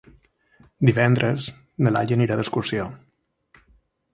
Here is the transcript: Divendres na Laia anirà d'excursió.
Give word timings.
Divendres 0.89 1.49
na 1.87 1.93
Laia 1.97 2.17
anirà 2.17 2.39
d'excursió. 2.41 2.89